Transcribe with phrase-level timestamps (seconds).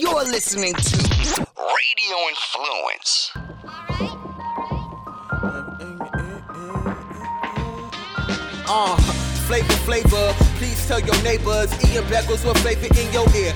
[0.00, 0.96] You're listening to
[1.58, 3.32] Radio Influence.
[8.66, 8.96] Uh,
[9.46, 10.49] flavor, flavor.
[10.90, 11.70] Tell your neighbors.
[11.86, 13.54] Ian Beckles with flavor in your ear.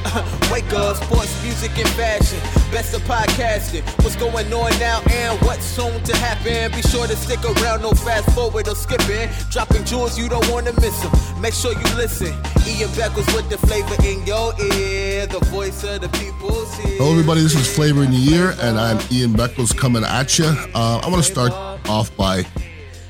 [0.52, 2.38] Wake up, sports, music, and fashion.
[2.70, 3.82] Best of podcasting.
[4.04, 6.70] What's going on now and what's soon to happen?
[6.70, 9.28] Be sure to stick around, no fast forward or skipping.
[9.50, 11.10] Dropping jewels, you don't want to miss them.
[11.42, 12.28] Make sure you listen.
[12.68, 15.26] Ian Beckles with the flavor in your ear.
[15.26, 16.98] The voice of the people's here.
[16.98, 17.40] Hello, everybody.
[17.40, 20.44] This is Flavor in the Year, and I'm Ian Beckles coming at you.
[20.72, 21.50] Uh, I want to start
[21.88, 22.46] off by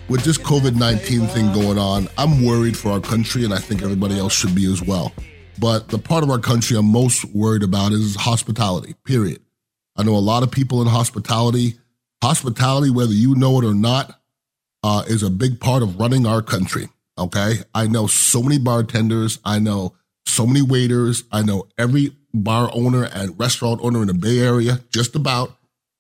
[0.08, 3.82] with this COVID 19 thing going on, I'm worried for our country, and I think
[3.82, 5.12] everybody else should be as well.
[5.58, 9.40] But the part of our country I'm most worried about is hospitality, period.
[9.96, 11.78] I know a lot of people in hospitality.
[12.22, 14.20] Hospitality, whether you know it or not,
[14.82, 16.88] uh, is a big part of running our country.
[17.18, 17.58] Okay.
[17.74, 19.38] I know so many bartenders.
[19.44, 19.94] I know
[20.26, 21.24] so many waiters.
[21.30, 25.56] I know every bar owner and restaurant owner in the Bay Area, just about,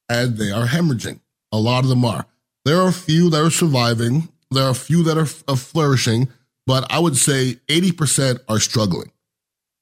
[0.08, 1.20] and they are hemorrhaging.
[1.52, 2.26] A lot of them are.
[2.64, 4.28] There are a few that are surviving.
[4.50, 6.28] There are a few that are, are flourishing,
[6.66, 9.10] but I would say 80% are struggling.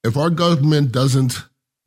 [0.03, 1.37] If our government doesn't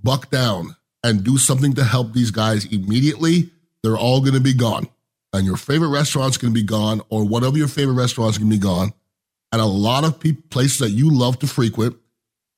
[0.02, 3.50] buck down and do something to help these guys immediately,
[3.82, 4.88] they're all going to be gone.
[5.32, 8.56] And your favorite restaurant's going to be gone, or whatever your favorite restaurant's going to
[8.56, 8.92] be gone.
[9.52, 11.96] And a lot of pe- places that you love to frequent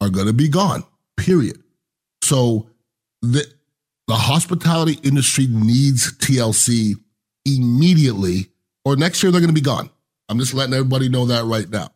[0.00, 0.84] are going to be gone,
[1.16, 1.60] period.
[2.22, 2.68] So
[3.20, 3.44] the,
[4.06, 6.94] the hospitality industry needs TLC
[7.56, 8.48] immediately,
[8.84, 9.90] or next year they're going to be gone.
[10.28, 11.90] I'm just letting everybody know that right now.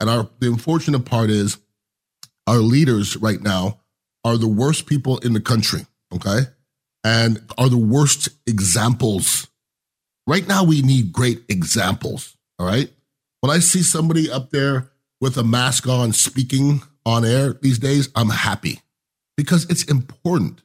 [0.00, 1.58] And our the unfortunate part is
[2.46, 3.80] our leaders right now
[4.24, 6.40] are the worst people in the country, okay?
[7.04, 9.48] And are the worst examples.
[10.26, 12.90] Right now we need great examples, all right?
[13.40, 18.08] When I see somebody up there with a mask on speaking on air these days,
[18.14, 18.80] I'm happy
[19.36, 20.62] because it's important.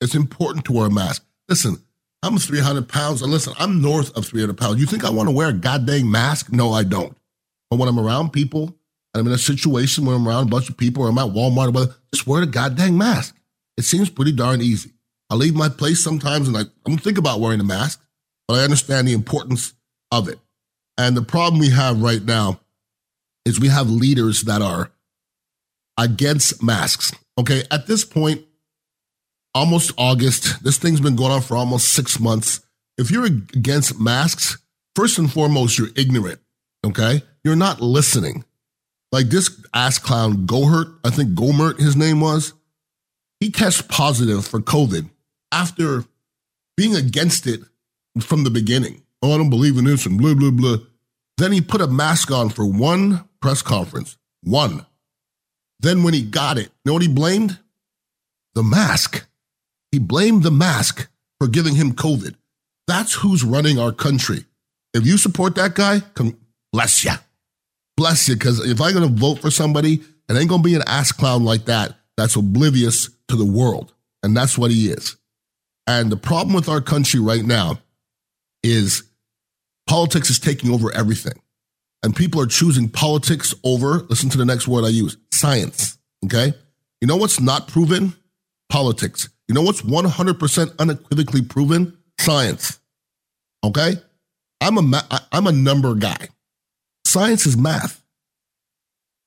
[0.00, 1.24] It's important to wear a mask.
[1.48, 1.83] Listen,
[2.24, 3.20] I'm 300 pounds.
[3.20, 4.80] And listen, I'm north of 300 pounds.
[4.80, 6.50] You think I want to wear a goddamn mask?
[6.50, 7.14] No, I don't.
[7.68, 8.74] But when I'm around people
[9.12, 11.26] and I'm in a situation where I'm around a bunch of people or I'm at
[11.26, 13.36] Walmart or whatever, just wear a goddamn mask.
[13.76, 14.92] It seems pretty darn easy.
[15.28, 18.02] I leave my place sometimes and I, I don't think about wearing a mask,
[18.48, 19.74] but I understand the importance
[20.10, 20.38] of it.
[20.96, 22.60] And the problem we have right now
[23.44, 24.92] is we have leaders that are
[25.98, 27.12] against masks.
[27.38, 28.44] Okay, at this point,
[29.54, 30.62] almost August.
[30.62, 32.60] This thing's been going on for almost six months.
[32.98, 34.58] If you're against masks,
[34.94, 36.40] first and foremost, you're ignorant.
[36.84, 37.22] Okay.
[37.42, 38.44] You're not listening.
[39.12, 42.52] Like this ass clown, Gohert, I think Gohmert, his name was,
[43.40, 45.08] he tested positive for COVID
[45.52, 46.04] after
[46.76, 47.60] being against it
[48.20, 49.02] from the beginning.
[49.22, 50.76] Oh, I don't believe in this and blah, blah, blah.
[51.38, 54.16] Then he put a mask on for one press conference.
[54.42, 54.84] One.
[55.80, 57.58] Then when he got it, you know what he blamed?
[58.54, 59.26] The mask.
[59.94, 62.34] He blamed the mask for giving him COVID.
[62.88, 64.44] That's who's running our country.
[64.92, 66.36] If you support that guy, come,
[66.72, 67.12] bless you.
[67.96, 70.74] Bless you, because if I'm going to vote for somebody, it ain't going to be
[70.74, 73.94] an ass clown like that that's oblivious to the world.
[74.24, 75.14] And that's what he is.
[75.86, 77.78] And the problem with our country right now
[78.64, 79.04] is
[79.86, 81.40] politics is taking over everything.
[82.02, 85.98] And people are choosing politics over, listen to the next word I use, science.
[86.24, 86.52] Okay?
[87.00, 88.14] You know what's not proven?
[88.68, 89.28] Politics.
[89.48, 91.96] You know what's 100% unequivocally proven?
[92.18, 92.78] Science.
[93.62, 93.94] Okay?
[94.60, 96.28] I'm a I'm a number guy.
[97.04, 98.02] Science is math.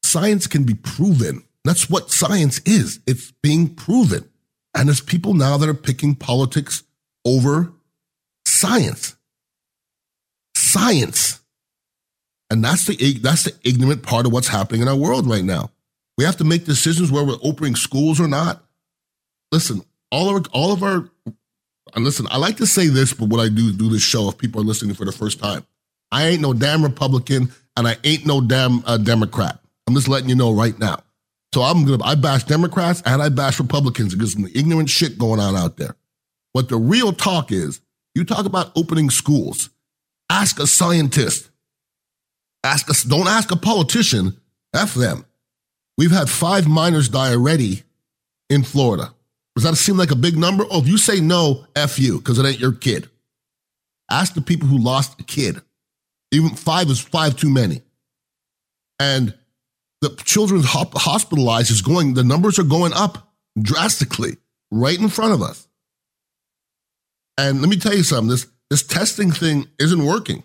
[0.03, 1.43] Science can be proven.
[1.63, 2.99] That's what science is.
[3.05, 4.27] It's being proven.
[4.73, 6.83] And there's people now that are picking politics
[7.25, 7.73] over
[8.45, 9.15] science.
[10.55, 11.39] Science.
[12.49, 15.71] And that's the that's the ignorant part of what's happening in our world right now.
[16.17, 18.63] We have to make decisions where we're opening schools or not.
[19.51, 21.09] Listen, all of our, all of our
[21.95, 24.37] and listen, I like to say this, but what I do do this show if
[24.37, 25.65] people are listening for the first time,
[26.11, 29.59] I ain't no damn Republican and I ain't no damn uh, Democrat.
[29.87, 30.99] I'm just letting you know right now.
[31.53, 35.17] So I'm gonna I bash Democrats and I bash Republicans because of the ignorant shit
[35.17, 35.95] going on out there.
[36.51, 37.79] What the real talk is,
[38.15, 39.69] you talk about opening schools.
[40.29, 41.49] Ask a scientist.
[42.63, 43.03] Ask us.
[43.03, 44.37] Don't ask a politician.
[44.73, 45.25] F them.
[45.97, 47.83] We've had five minors die already
[48.49, 49.13] in Florida.
[49.57, 50.65] Does that seem like a big number?
[50.69, 53.09] Oh, if you say no, F you, because it ain't your kid.
[54.07, 55.63] Ask the people who lost a kid.
[56.31, 57.81] Even five is five too many.
[58.99, 59.33] And
[60.01, 64.37] the children hospitalized is going, the numbers are going up drastically
[64.69, 65.67] right in front of us.
[67.39, 70.43] And let me tell you something this, this testing thing isn't working,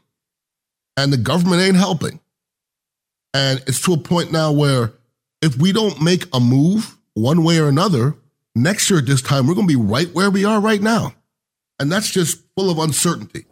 [0.97, 2.19] and the government ain't helping.
[3.35, 4.94] And it's to a point now where
[5.43, 8.17] if we don't make a move one way or another,
[8.54, 11.14] next year at this time, we're going to be right where we are right now.
[11.78, 13.46] And that's just full of uncertainty.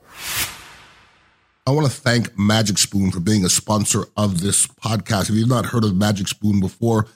[1.66, 5.30] I want to thank Magic Spoon for being a sponsor of this podcast.
[5.30, 7.06] If you've not heard of Magic Spoon before,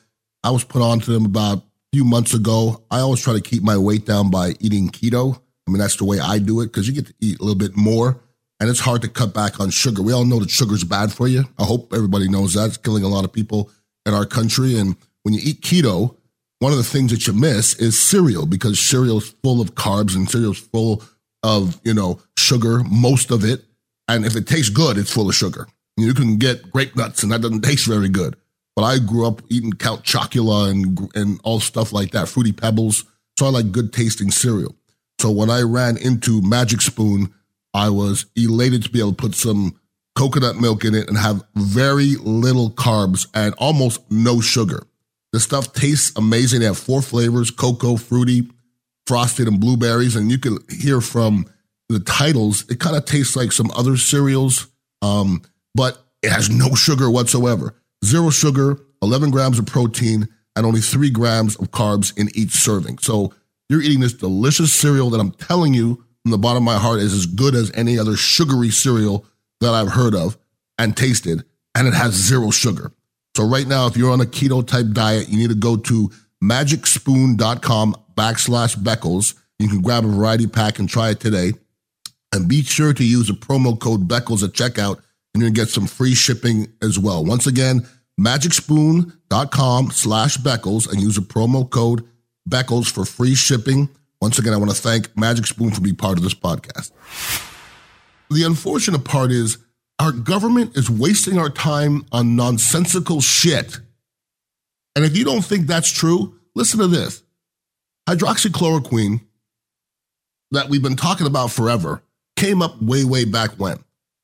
[0.43, 2.85] I was put on to them about a few months ago.
[2.91, 5.41] I always try to keep my weight down by eating keto.
[5.67, 7.59] I mean, that's the way I do it because you get to eat a little
[7.59, 8.21] bit more
[8.61, 10.03] and it's hard to cut back on sugar.
[10.03, 11.45] We all know that sugar's bad for you.
[11.59, 12.67] I hope everybody knows that.
[12.67, 13.71] It's killing a lot of people
[14.07, 14.79] in our country.
[14.79, 16.17] And when you eat keto,
[16.65, 20.31] one of the things that you miss is cereal because cereal's full of carbs and
[20.31, 21.03] cereal's full
[21.43, 23.67] of, you know, sugar, most of it.
[24.09, 25.69] And if it tastes good, it's full of sugar.
[25.99, 28.37] You can get grape nuts and that doesn't taste very good.
[28.75, 33.05] But I grew up eating Count Chocula and, and all stuff like that, Fruity Pebbles.
[33.39, 34.75] So I like good tasting cereal.
[35.21, 37.35] So when I ran into Magic Spoon,
[37.75, 39.79] I was elated to be able to put some
[40.17, 44.87] coconut milk in it and have very little carbs and almost no sugar.
[45.35, 46.61] The stuff tastes amazing.
[46.61, 48.49] They have four flavors cocoa, fruity,
[49.09, 50.15] frosted, and blueberries.
[50.15, 51.47] And you can hear from
[51.89, 54.69] the titles, it kind of tastes like some other cereals,
[55.03, 55.43] um,
[55.75, 57.75] but it has no sugar whatsoever.
[58.05, 62.99] Zero sugar, 11 grams of protein, and only three grams of carbs in each serving.
[62.99, 63.35] So
[63.69, 67.01] you're eating this delicious cereal that I'm telling you from the bottom of my heart
[67.01, 69.27] is as good as any other sugary cereal
[69.61, 70.39] that I've heard of
[70.79, 71.45] and tasted,
[71.75, 72.93] and it has zero sugar.
[73.37, 76.11] So right now, if you're on a keto type diet, you need to go to
[76.43, 79.35] magicspoon.com backslash Beckles.
[79.59, 81.53] You can grab a variety pack and try it today.
[82.33, 85.01] And be sure to use the promo code Beckles at checkout
[85.35, 87.25] and to get some free shipping as well.
[87.25, 87.87] Once again,
[88.21, 92.05] magicspoon.com slash Beckles and use the promo code
[92.49, 93.89] Beckles for free shipping.
[94.21, 96.93] Once again, I want to thank Magic Spoon for being part of this podcast.
[98.31, 99.59] The unfortunate part is
[99.99, 103.79] our government is wasting our time on nonsensical shit.
[104.97, 107.23] And if you don't think that's true, listen to this.
[108.09, 109.21] Hydroxychloroquine
[110.51, 112.03] that we've been talking about forever
[112.37, 113.79] came up way, way back when.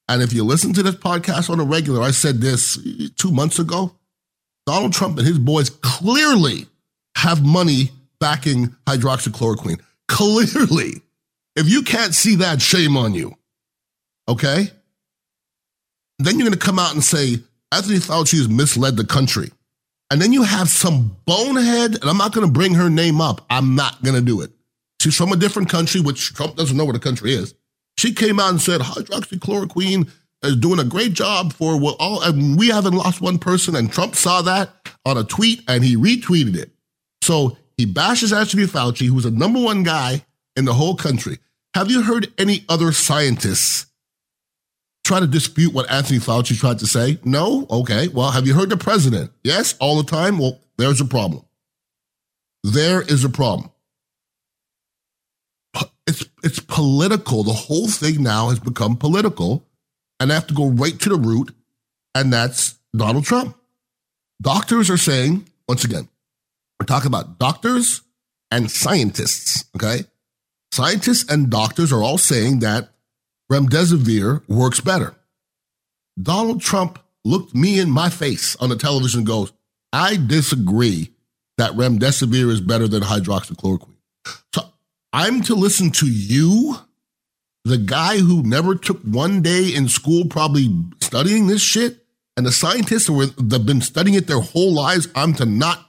[0.08, 2.78] And if you listen to this podcast on a regular, I said this
[3.16, 3.94] two months ago.
[4.66, 6.66] Donald Trump and his boys clearly
[7.16, 9.80] have money backing hydroxychloroquine.
[10.08, 11.02] Clearly.
[11.56, 13.36] If you can't see that, shame on you.
[14.28, 14.70] Okay?
[16.20, 17.38] Then you're going to come out and say,
[17.72, 19.50] Anthony Fauci has misled the country.
[20.10, 23.46] And then you have some bonehead, and I'm not going to bring her name up.
[23.48, 24.50] I'm not going to do it.
[25.00, 27.54] She's from a different country, which Trump doesn't know where the country is.
[27.96, 30.10] She came out and said hydroxychloroquine
[30.42, 33.76] is doing a great job for what all, and we haven't lost one person.
[33.76, 34.70] And Trump saw that
[35.04, 36.70] on a tweet and he retweeted it.
[37.22, 40.24] So he bashes Anthony Fauci, who's the number one guy
[40.56, 41.38] in the whole country.
[41.74, 43.86] Have you heard any other scientists
[45.10, 47.18] try to dispute what Anthony Fauci tried to say?
[47.24, 47.66] No?
[47.68, 48.06] Okay.
[48.06, 49.32] Well, have you heard the president?
[49.42, 50.38] Yes, all the time?
[50.38, 51.44] Well, there's a problem.
[52.62, 53.70] There is a problem.
[56.06, 57.42] It's, it's political.
[57.42, 59.66] The whole thing now has become political,
[60.20, 61.54] and I have to go right to the root,
[62.14, 63.56] and that's Donald Trump.
[64.40, 66.08] Doctors are saying, once again,
[66.78, 68.02] we're talking about doctors
[68.50, 70.04] and scientists, okay?
[70.72, 72.90] Scientists and doctors are all saying that
[73.50, 75.14] remdesivir works better.
[76.20, 79.52] Donald Trump looked me in my face on the television and goes,
[79.92, 81.12] I disagree
[81.58, 83.96] that remdesivir is better than hydroxychloroquine.
[84.54, 84.62] So
[85.12, 86.76] I'm to listen to you,
[87.64, 90.68] the guy who never took one day in school probably
[91.00, 91.98] studying this shit,
[92.36, 95.84] and the scientists who have been studying it their whole lives, I'm to not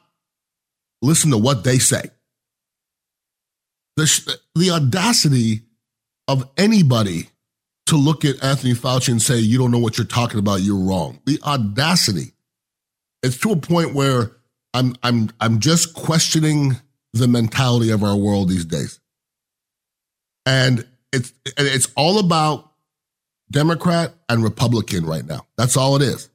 [1.01, 2.01] listen to what they say.
[3.95, 5.61] The, the audacity
[6.27, 7.29] of anybody
[7.91, 10.79] to look at Anthony Fauci and say, you don't know what you're talking about, you're
[10.79, 11.19] wrong.
[11.25, 12.31] The audacity.
[13.21, 14.31] It's to a point where
[14.73, 16.77] I'm I'm I'm just questioning
[17.13, 18.99] the mentality of our world these days.
[20.45, 22.71] And it's it's all about
[23.51, 25.45] Democrat and Republican right now.
[25.57, 26.29] That's all it is.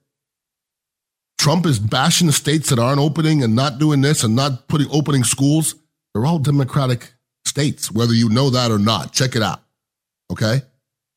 [1.38, 4.88] Trump is bashing the states that aren't opening and not doing this and not putting
[4.90, 5.74] opening schools.
[6.12, 7.14] They're all Democratic
[7.46, 9.12] states, whether you know that or not.
[9.14, 9.62] Check it out.
[10.30, 10.60] Okay.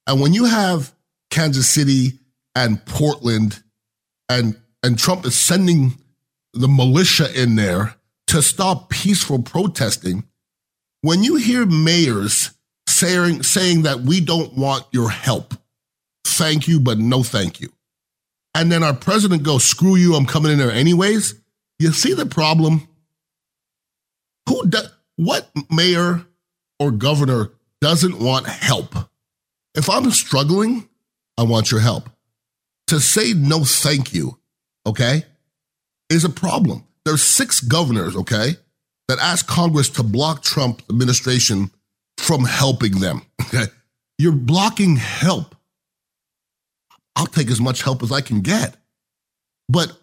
[0.10, 0.94] And when you have
[1.30, 2.20] Kansas City
[2.54, 3.64] and Portland
[4.28, 5.98] and and Trump is sending
[6.54, 7.96] the militia in there
[8.28, 10.26] to stop peaceful protesting,
[11.02, 12.52] when you hear mayors
[12.88, 15.54] saying saying that we don't want your help,
[16.26, 17.70] thank you, but no thank you
[18.56, 21.36] and then our president goes, screw you, I'm coming in there anyways.
[21.78, 22.88] You see the problem?
[24.48, 24.80] Who do,
[25.16, 26.26] what mayor
[26.80, 28.96] or governor doesn't want help?
[29.80, 30.90] If I'm struggling,
[31.38, 32.10] I want your help.
[32.88, 34.38] To say no thank you,
[34.86, 35.24] okay,
[36.10, 36.84] is a problem.
[37.06, 38.58] There's six governors, okay,
[39.08, 41.72] that ask Congress to block Trump administration
[42.18, 43.22] from helping them.
[43.52, 43.72] Okay?
[44.20, 45.56] You're blocking help.
[47.16, 48.76] I'll take as much help as I can get,
[49.70, 49.98] but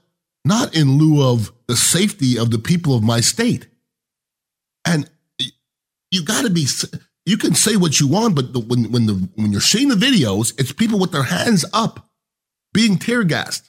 [0.45, 3.69] not in lieu of the safety of the people of my state.
[4.85, 5.09] And
[6.11, 6.67] you got to be.
[7.27, 9.97] You can say what you want, but the, when when the when you're seeing the
[9.97, 12.09] videos, it's people with their hands up,
[12.73, 13.69] being tear gassed.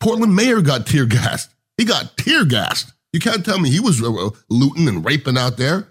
[0.00, 1.50] Portland mayor got tear gassed.
[1.76, 2.92] He got tear gassed.
[3.12, 5.88] You can't tell me he was uh, looting and raping out there,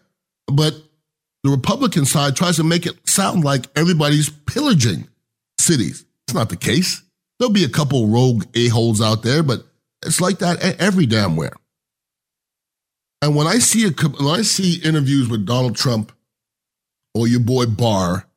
[0.48, 0.74] but
[1.44, 5.08] the Republican side tries to make it sound like everybody's pillaging
[5.60, 6.06] cities.
[6.28, 7.01] It's not the case.
[7.38, 9.66] There'll be a couple rogue a-holes out there, but
[10.06, 11.54] it's like that every damn where.
[13.22, 16.12] And when I see a, when I see interviews with Donald Trump
[17.13, 18.27] or your boy Barr,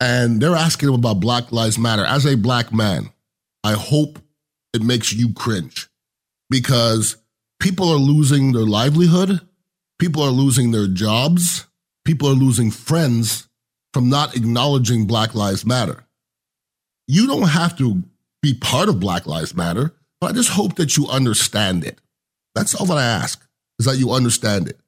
[0.00, 3.10] and they're asking him about Black Lives Matter, as a black man,
[3.62, 4.18] I hope
[4.74, 5.88] it makes you cringe
[6.50, 7.16] because
[7.60, 9.40] people are losing their livelihood,
[9.98, 11.66] people are losing their jobs,
[12.04, 13.48] people are losing friends
[13.94, 16.04] from not acknowledging Black Lives Matter.
[17.06, 18.02] You don't have to
[18.42, 22.00] be part of Black Lives Matter, but I just hope that you understand it.
[22.54, 23.46] That's all that I ask,
[23.78, 24.80] is that you understand it.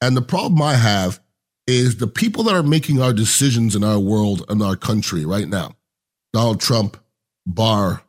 [0.00, 1.20] And the problem I have
[1.66, 5.48] is the people that are making our decisions in our world and our country right
[5.48, 5.74] now
[6.32, 6.96] Donald Trump,
[7.46, 8.02] Barr,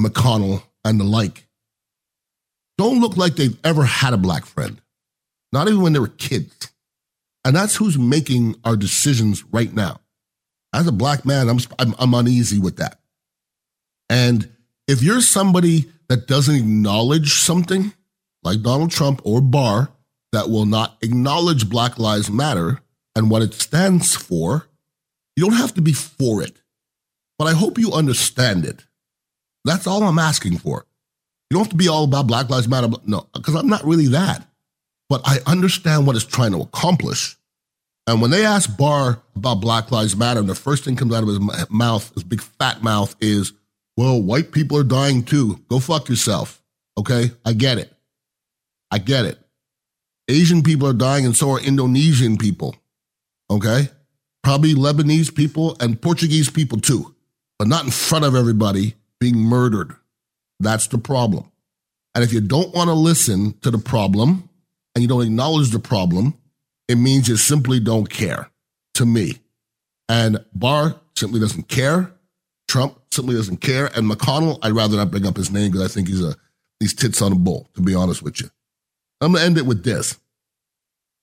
[0.00, 1.46] McConnell, and the like
[2.78, 4.80] don't look like they've ever had a black friend,
[5.52, 6.70] not even when they were kids.
[7.44, 10.00] And that's who's making our decisions right now.
[10.72, 13.00] As a black man, I'm, I'm, I'm uneasy with that.
[14.08, 14.48] And
[14.86, 17.92] if you're somebody that doesn't acknowledge something
[18.42, 19.88] like Donald Trump or Barr
[20.32, 22.80] that will not acknowledge Black Lives Matter
[23.18, 24.68] and what it stands for,
[25.36, 26.62] you don't have to be for it.
[27.36, 28.84] But I hope you understand it.
[29.64, 30.86] That's all I'm asking for.
[31.50, 32.88] You don't have to be all about Black Lives Matter.
[33.06, 34.46] No, because I'm not really that.
[35.08, 37.36] But I understand what it's trying to accomplish.
[38.06, 41.24] And when they ask Barr about Black Lives Matter, and the first thing comes out
[41.24, 43.52] of his mouth, his big fat mouth, is,
[43.96, 45.60] well, white people are dying too.
[45.68, 46.62] Go fuck yourself.
[46.96, 47.32] Okay?
[47.44, 47.92] I get it.
[48.92, 49.38] I get it.
[50.28, 52.76] Asian people are dying, and so are Indonesian people.
[53.50, 53.88] Okay?
[54.42, 57.14] Probably Lebanese people and Portuguese people too,
[57.58, 59.94] but not in front of everybody being murdered.
[60.60, 61.50] That's the problem.
[62.14, 64.48] And if you don't want to listen to the problem
[64.94, 66.34] and you don't acknowledge the problem,
[66.88, 68.50] it means you simply don't care
[68.94, 69.38] to me.
[70.08, 72.12] And Barr simply doesn't care.
[72.66, 73.86] Trump simply doesn't care.
[73.94, 76.34] And McConnell, I'd rather not bring up his name because I think he's a
[76.80, 78.50] he's tits on a bull, to be honest with you.
[79.20, 80.18] I'm gonna end it with this.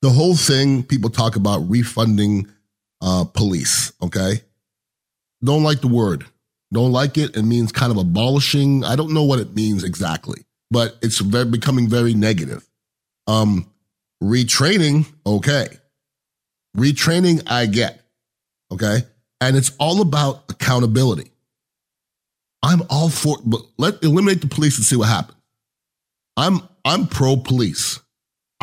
[0.01, 2.47] The whole thing, people talk about refunding
[3.01, 4.41] uh, police, okay?
[5.43, 6.25] Don't like the word.
[6.73, 7.35] Don't like it.
[7.35, 8.83] It means kind of abolishing.
[8.83, 12.67] I don't know what it means exactly, but it's very, becoming very negative.
[13.27, 13.71] Um,
[14.21, 15.67] retraining, okay.
[16.77, 18.01] Retraining, I get,
[18.71, 19.03] okay.
[19.41, 21.31] And it's all about accountability.
[22.61, 25.37] I'm all for, but let eliminate the police and see what happens.
[26.35, 27.99] I'm I'm pro police.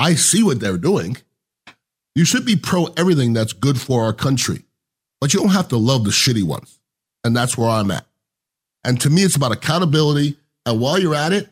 [0.02, 1.16] I see what they're doing.
[2.16, 4.64] You should be pro everything that's good for our country,
[5.20, 6.80] but you don't have to love the shitty ones.
[7.22, 8.04] And that's where I'm at.
[8.82, 10.36] And to me, it's about accountability.
[10.66, 11.48] And while you're at it,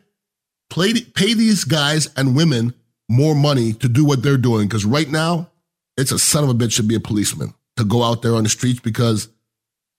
[0.69, 2.73] play, pay these guys and women
[3.07, 4.67] more money to do what they're doing.
[4.67, 5.49] Because right now,
[5.95, 8.43] it's a son of a bitch to be a policeman to go out there on
[8.43, 9.29] the streets because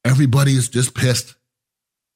[0.05, 1.37] everybody is just pissed.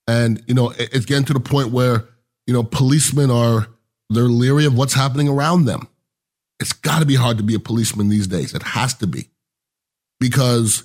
[0.06, 2.04] And, you know, it's getting to the point where,
[2.46, 3.68] you know, policemen are,
[4.10, 5.88] they're leery of what's happening around them.
[6.58, 8.54] It's got to be hard to be a policeman these days.
[8.54, 9.28] It has to be
[10.20, 10.84] because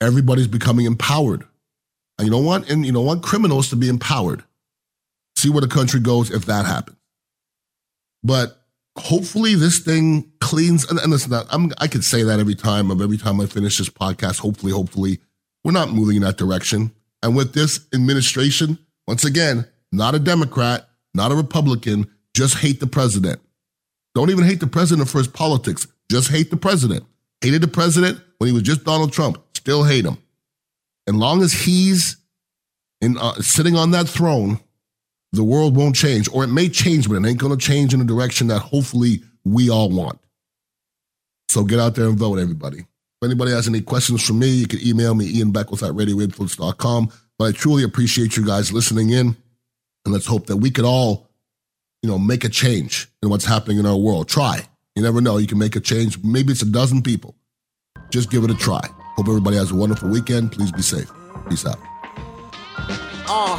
[0.00, 1.44] everybody's becoming empowered.
[2.18, 4.44] And you don't want and you don't want criminals to be empowered.
[5.36, 6.96] See where the country goes if that happens.
[8.22, 8.62] But
[8.96, 13.00] hopefully this thing cleans and, and listen, I'm, I could say that every time of
[13.00, 14.38] every time I finish this podcast.
[14.38, 15.18] Hopefully, hopefully,
[15.64, 16.92] we're not moving in that direction.
[17.22, 22.86] And with this administration, once again, not a Democrat, not a Republican, just hate the
[22.86, 23.40] president.
[24.14, 25.86] Don't even hate the president for his politics.
[26.10, 27.04] Just hate the president.
[27.40, 29.42] Hated the president when he was just Donald Trump.
[29.54, 30.18] Still hate him.
[31.08, 32.16] As long as he's
[33.00, 34.60] in, uh, sitting on that throne,
[35.32, 38.00] the world won't change, or it may change, but it ain't going to change in
[38.00, 40.18] a direction that hopefully we all want.
[41.48, 42.78] So get out there and vote, everybody.
[42.78, 47.10] If anybody has any questions for me, you can email me, Ian Beckles at radioinfluence.com.
[47.38, 49.36] But I truly appreciate you guys listening in.
[50.04, 51.28] And let's hope that we could all,
[52.02, 54.28] you know, make a change in what's happening in our world.
[54.28, 54.60] Try.
[54.94, 55.38] You never know.
[55.38, 56.22] You can make a change.
[56.22, 57.34] Maybe it's a dozen people.
[58.10, 58.82] Just give it a try.
[59.16, 60.52] Hope everybody has a wonderful weekend.
[60.52, 61.10] Please be safe.
[61.48, 61.78] Peace out.
[63.28, 63.56] Uh,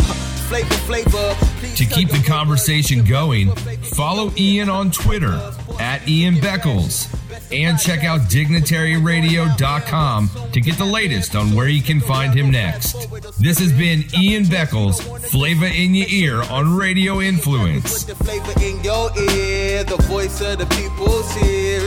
[0.48, 1.36] flavor, flavor.
[1.76, 3.56] To keep the conversation going,
[3.96, 5.34] Follow Ian on Twitter
[5.80, 7.08] at Ian Beckles
[7.54, 12.94] and check out dignitaryradio.com to get the latest on where you can find him next.
[13.40, 18.06] This has been Ian Beckles, Flavor in Your Ear on Radio Influence.
[18.06, 21.82] The flavor in your ear, the voice of the people's here.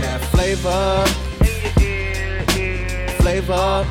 [0.00, 1.04] That flavor.
[3.22, 3.86] Flavor.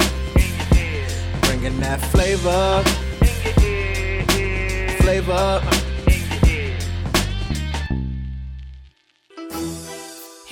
[1.42, 2.84] Bringing that flavor.
[5.02, 5.81] Flavor.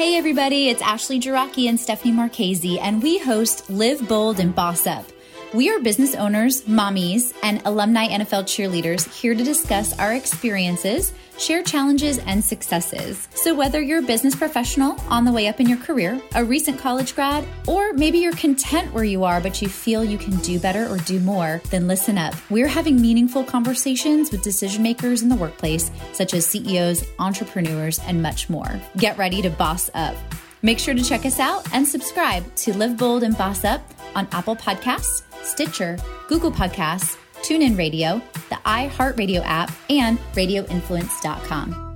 [0.10, 4.88] Hey everybody, it's Ashley Jiraki and Stephanie Marchese, and we host Live Bold and Boss
[4.88, 5.06] Up.
[5.52, 11.64] We are business owners, mommies, and alumni NFL cheerleaders here to discuss our experiences, share
[11.64, 13.28] challenges and successes.
[13.34, 16.78] So, whether you're a business professional on the way up in your career, a recent
[16.78, 20.60] college grad, or maybe you're content where you are but you feel you can do
[20.60, 22.36] better or do more, then listen up.
[22.52, 28.22] We're having meaningful conversations with decision makers in the workplace, such as CEOs, entrepreneurs, and
[28.22, 28.80] much more.
[28.98, 30.16] Get ready to boss up.
[30.62, 33.82] Make sure to check us out and subscribe to Live Bold and Boss Up
[34.16, 35.98] on Apple Podcasts, Stitcher,
[36.28, 41.89] Google Podcasts, TuneIn Radio, the iHeartRadio app, and RadioInfluence.com.